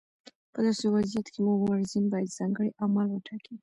[0.53, 3.55] په داسې وضعیت کې مبارزین باید ځانګړي اعمال وټاکي.